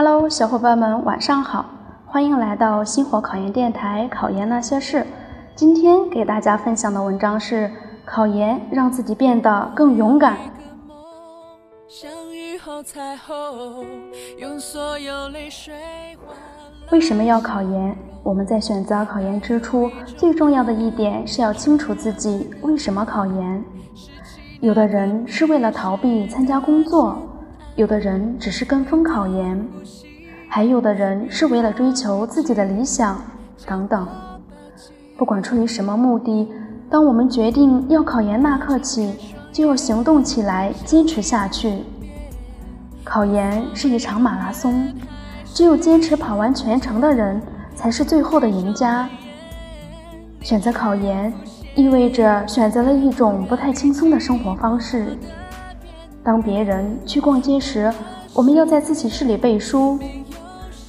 [0.00, 1.66] Hello，小伙伴们，晚上好，
[2.06, 4.98] 欢迎来到星火考研电台《考研那些事》。
[5.56, 7.68] 今天给大家分享的文章是：
[8.04, 10.36] 考研让自己变得更勇敢。
[16.92, 17.98] 为什么要考研？
[18.22, 23.64] 我们在选择考研之初，最重要的一点是要清楚自己为什么考研。
[24.60, 27.18] 有的人是为了逃避参加工作，
[27.78, 29.64] 有的人只是跟风考研，
[30.48, 33.22] 还有的人是为了追求自己的理想
[33.64, 34.04] 等等。
[35.16, 36.48] 不管出于什么目的，
[36.90, 39.14] 当我们决定要考研那刻起，
[39.52, 41.84] 就要行动起来，坚持下去。
[43.04, 44.92] 考研是一场马拉松，
[45.44, 47.40] 只有坚持跑完全程的人，
[47.76, 49.08] 才是最后的赢家。
[50.40, 51.32] 选择考研。
[51.76, 55.16] 意味着选择了一种不太轻松的生活方式。
[56.22, 57.92] 当别人去逛街时，
[58.34, 59.98] 我们要在自习室里背书；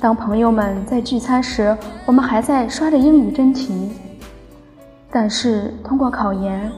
[0.00, 3.92] 当朋友们在聚餐时，我们还在刷着英语真题。
[5.10, 6.70] 但是通过考研，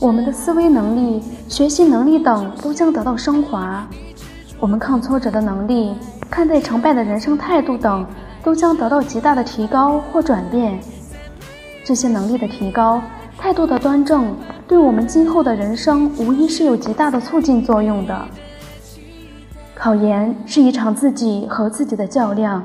[0.00, 3.86] 我们的思维能力、学习能力等都将得到升华，
[4.58, 5.94] 我们抗挫折的能力、
[6.28, 8.04] 看待成败的人生态度等
[8.42, 10.78] 都将得到极大的提高或转变。
[11.84, 13.00] 这些能力的提高。
[13.40, 14.34] 态度的端正，
[14.68, 18.28] 对我们今后的人生无疑是有极大的促进作用的。
[19.74, 22.62] 考研是一场自己和自己的较量，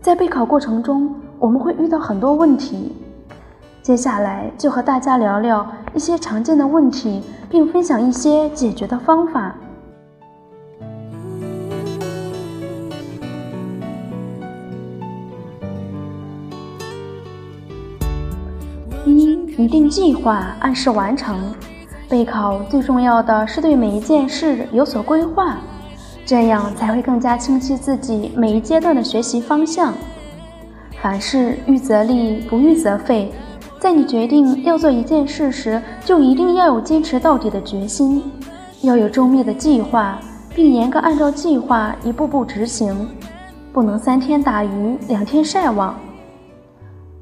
[0.00, 2.96] 在备考过程中，我们会遇到很多问题。
[3.82, 9.54] 接下来就和大家聊聊一些常见的问题，并分享一些解决的方法。
[19.08, 21.36] 一拟定计划，按时完成。
[22.08, 25.58] 备考最重要的是对每一件事有所规划，
[26.24, 29.94] 这样才会更加清晰自己每一阶段的学习方向。
[31.00, 33.32] 凡事预则立，不预则废。
[33.80, 38.22] 在你决定要做一件事时，就一定要有坚持到底的决心，
[38.82, 40.18] 要有周密的计划，
[40.54, 43.08] 并严格按照计划一步步执行，
[43.72, 45.94] 不能三天打鱼两天晒网。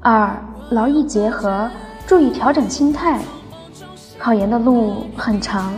[0.01, 0.35] 二。
[0.71, 1.71] 劳逸结合，
[2.07, 3.19] 注意调整心态。
[4.17, 5.73] 考研的路很长，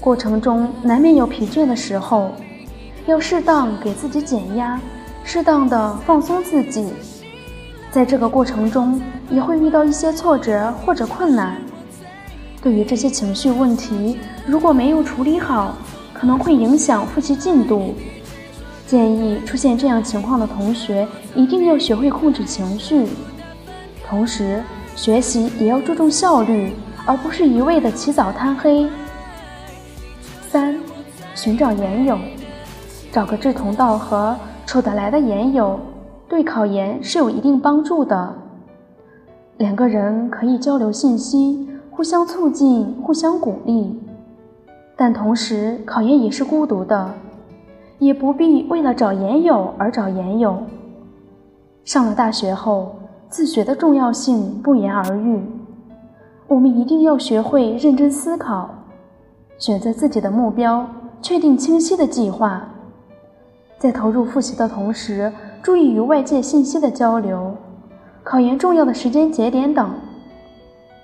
[0.00, 2.32] 过程中难免有疲倦的时候，
[3.06, 4.80] 要适当给自己减压，
[5.22, 6.88] 适当的放松自己。
[7.92, 9.00] 在这个过程中，
[9.30, 11.56] 也会遇到一些挫折或者困难。
[12.60, 15.76] 对于这些情绪问题，如果没有处理好，
[16.12, 17.94] 可能会影响复习进度。
[18.88, 21.06] 建议出现这样情况的同学，
[21.36, 23.06] 一定要学会控制情绪。
[24.06, 24.62] 同时，
[24.96, 26.72] 学习也要注重效率，
[27.04, 28.88] 而不是一味的起早贪黑。
[30.48, 30.78] 三，
[31.34, 32.16] 寻找研友，
[33.10, 35.78] 找个志同道合、处得来的研友，
[36.28, 38.34] 对考研是有一定帮助的。
[39.58, 44.00] 两个人可以交流信息，互相促进，互相鼓励。
[44.96, 47.12] 但同时，考研也是孤独的，
[47.98, 50.62] 也不必为了找研友而找研友。
[51.84, 52.94] 上了大学后。
[53.34, 55.42] 自学的重要性不言而喻，
[56.46, 58.70] 我们一定要学会认真思考，
[59.58, 60.86] 选择自己的目标，
[61.20, 62.62] 确定清晰的计划，
[63.76, 65.32] 在投入复习的同时，
[65.64, 67.56] 注意与外界信息的交流，
[68.22, 69.90] 考研重要的时间节点等。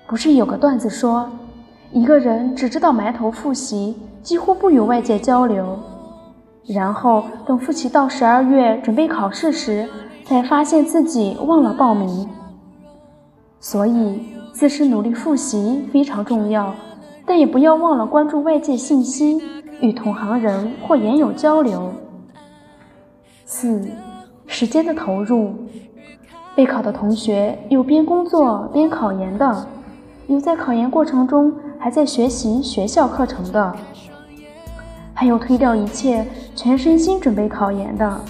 [0.07, 1.29] 不是有个段子说，
[1.91, 5.77] 一个人只知道埋头复习，几乎不与外界交流，
[6.65, 9.85] 然后等复习到十二月准备考试时。
[10.31, 12.25] 才发现自己忘了报名，
[13.59, 14.21] 所以
[14.53, 16.73] 自身努力复习非常重要，
[17.25, 19.41] 但也不要忘了关注外界信息，
[19.81, 21.91] 与同行人或研友交流。
[23.43, 23.85] 四、
[24.47, 25.53] 时间的投入，
[26.55, 29.67] 备考的同学有边工作边考研的，
[30.27, 33.75] 有在考研过程中还在学习学校课程的，
[35.13, 36.25] 还有推掉一切
[36.55, 38.21] 全身心准备考研的。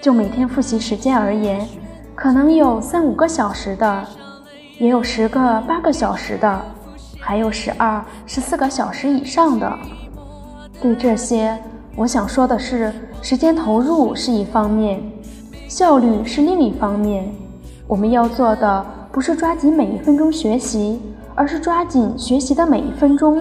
[0.00, 1.66] 就每天复习时间而言，
[2.14, 4.04] 可能有三五个小时的，
[4.78, 6.62] 也有十个八个小时的，
[7.18, 9.78] 还有十二十四个小时以上的。
[10.80, 11.58] 对这些，
[11.96, 15.02] 我想说的是，时间投入是一方面，
[15.66, 17.28] 效率是另一方面。
[17.88, 21.00] 我们要做的不是抓紧每一分钟学习，
[21.34, 23.40] 而是抓紧学习的每一分钟。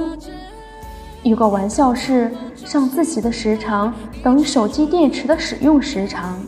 [1.21, 3.93] 有个玩笑是，上自习的时长
[4.23, 6.39] 等于手机电池的使用时长。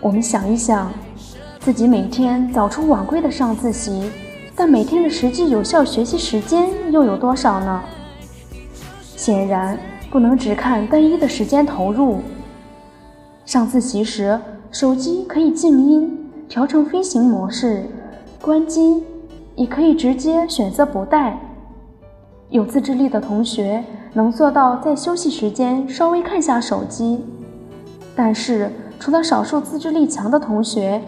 [0.00, 0.92] 我们想一想，
[1.58, 4.10] 自己每天早出晚归的上自习，
[4.54, 7.82] 但每天的实际有效学习时间又有多少呢？
[9.16, 9.78] 显然
[10.10, 12.20] 不能只看单一的时间投入。
[13.44, 14.38] 上自习时，
[14.70, 17.84] 手机可以静音，调成飞行模式；
[18.40, 19.02] 关机，
[19.54, 21.38] 也可以直接选择不带。
[22.50, 23.82] 有自制力的同学
[24.12, 27.24] 能做到在休息时间稍微看下手机，
[28.14, 31.00] 但是除了少数自制力强的同学，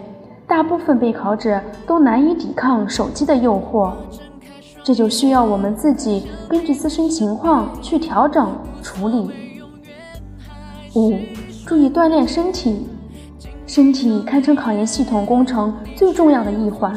[0.47, 3.91] 大部分备考者都难以抵抗手机的诱惑。
[4.83, 8.49] 这就需要我们自己根据自身情况去调整
[8.81, 9.29] 处理。
[10.95, 11.17] 五、
[11.65, 12.87] 注意锻炼身体，
[13.67, 16.95] 身体堪称考研系统工程最重要的一环，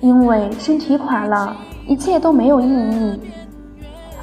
[0.00, 1.56] 因为身体垮了。
[1.88, 3.20] 一切都没有意义，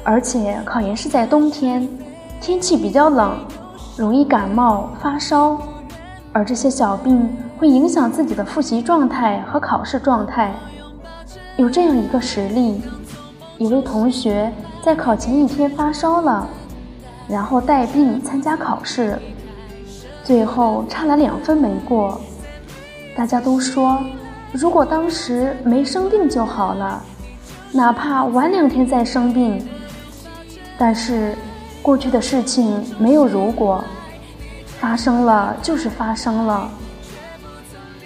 [0.02, 1.88] 而且考研是在冬天，
[2.38, 3.38] 天气比较冷，
[3.96, 5.58] 容易感冒发烧，
[6.32, 10.52] 而这些小病会影响自己的复习状态和考试状态。
[11.56, 12.82] 有这样一个实例：
[13.58, 14.52] 一位同学
[14.82, 16.48] 在考前一天发烧了，
[17.28, 19.16] 然后带病参加考试，
[20.24, 22.20] 最后差了两分没过。
[23.16, 24.00] 大家都说，
[24.52, 27.00] 如果当时没生病就好了。
[27.70, 29.64] 哪怕晚两天再生病，
[30.78, 31.36] 但是
[31.84, 33.84] 过去的事情没有如果，
[34.78, 36.70] 发生了就是发生了。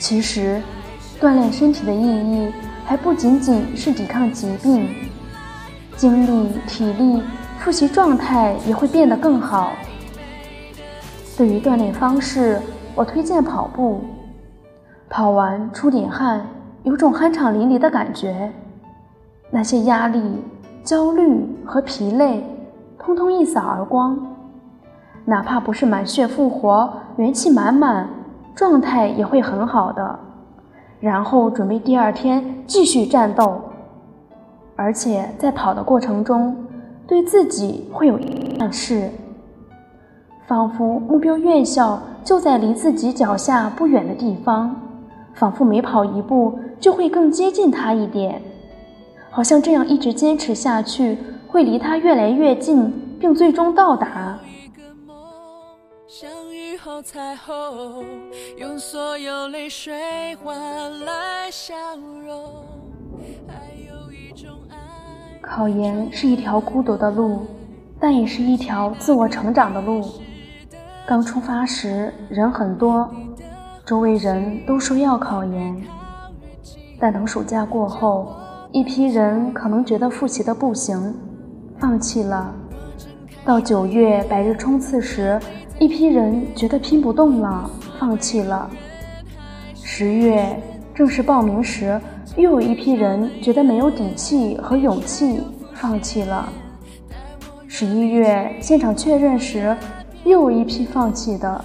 [0.01, 0.61] 其实，
[1.21, 2.53] 锻炼身体的意义
[2.85, 4.89] 还不仅仅是抵抗疾病，
[5.97, 7.23] 精力、体力、
[7.61, 9.71] 复习状态也会变得更好。
[11.37, 12.61] 对于锻炼方式，
[12.97, 14.01] 我推荐跑步，
[15.09, 16.45] 跑完出点汗，
[16.83, 18.53] 有种酣畅淋漓的感觉。
[19.53, 20.21] 那些压力、
[20.83, 22.45] 焦虑和疲累，
[23.09, 24.19] 通通一扫而光。
[25.25, 28.07] 哪怕不是满血复活、元气满满，
[28.55, 30.19] 状态也会很好的。
[31.01, 33.63] 然后准备第二天继续战斗，
[34.77, 36.55] 而且在跑的过程中，
[37.07, 38.21] 对自己会有
[38.59, 39.09] 暗示，
[40.47, 44.77] 仿佛目标院校就在离自己脚下不远的地方，
[45.33, 48.43] 仿佛每跑一步就会更接近它一点。
[49.31, 51.17] 好像这样一直坚持下去，
[51.49, 54.39] 会离他越来越近，并最终到达。
[65.41, 67.47] 考研是一条孤独的路，
[67.99, 70.05] 但也是一条自我成长的路。
[71.07, 73.11] 刚出发时人很多，
[73.87, 75.83] 周围人都说要考研，
[77.01, 78.35] 但等暑假过后。
[78.71, 81.15] 一批人可能觉得复习的不行，
[81.81, 82.53] 放弃了；
[83.45, 85.41] 到九月百日冲刺时，
[85.79, 88.69] 一批人觉得拼不动了，放弃了；
[89.75, 90.61] 十月
[90.93, 92.01] 正式报名时，
[92.37, 95.41] 又有一批人觉得没有底气和勇气，
[95.75, 96.49] 放弃了；
[97.69, 99.77] 十一月现场确认时，
[100.25, 101.61] 又有一批放弃的；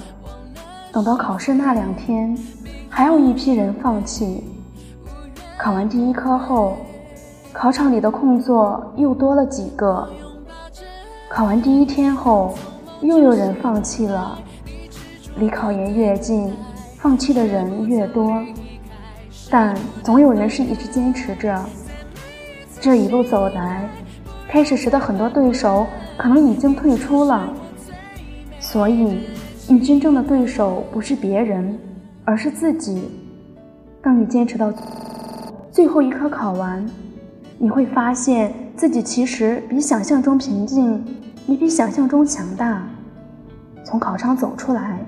[0.91, 2.37] 等到考试那两天，
[2.87, 4.43] 还有一批人放弃。
[5.57, 6.77] 考完第一科后。
[7.53, 10.05] 考场里的空座又多了几个。
[11.29, 12.55] 考完第一天后，
[13.01, 14.37] 又有人放弃了。
[15.37, 16.51] 离考研越近，
[16.97, 18.43] 放弃的人越多，
[19.49, 21.63] 但总有人是一直坚持着。
[22.81, 23.87] 这一路走来，
[24.47, 25.85] 开始时的很多对手
[26.17, 27.47] 可能已经退出了，
[28.59, 29.19] 所以
[29.67, 31.79] 你真正的对手不是别人，
[32.25, 33.09] 而是自己。
[34.01, 34.73] 当你坚持到
[35.71, 36.85] 最后一科考完。
[37.57, 41.03] 你会发现自己其实比想象中平静，
[41.47, 42.83] 也比想象中强大。
[43.85, 44.99] 从考场走出来，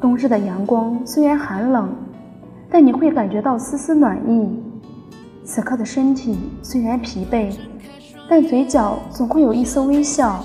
[0.00, 1.88] 冬日的阳光虽然寒冷，
[2.70, 4.48] 但你会感觉到丝丝暖意。
[5.44, 7.52] 此刻的身体虽然疲惫，
[8.28, 10.44] 但嘴角总会有一丝微笑。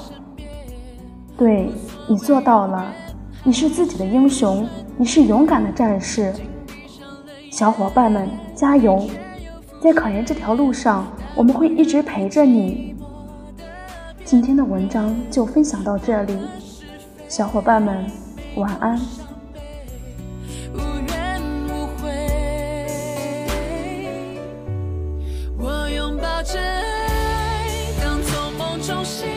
[1.37, 1.69] 对
[2.07, 2.93] 你做到了，
[3.43, 6.33] 你是自己的英雄，你是勇敢的战士。
[7.51, 9.05] 小伙伴们，加油！
[9.85, 11.05] 在考研这条路上。
[11.35, 12.95] 我们会一直陪着你。
[14.23, 16.35] 今天的文章就分享到这里，
[17.27, 18.03] 小伙伴们
[18.55, 18.99] 晚安。
[25.59, 27.63] 我拥抱着爱，
[28.01, 29.27] 当从梦中醒